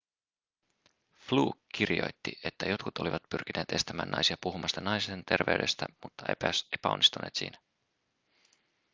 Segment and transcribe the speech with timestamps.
[1.17, 6.25] fluke kirjoitti että jotkut olivat pyrkineet estämään naisia puhumasta naisten terveydestä mutta
[6.73, 7.57] epäonnistuneet siinä